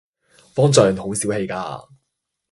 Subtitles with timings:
[0.55, 1.87] 方丈好小氣架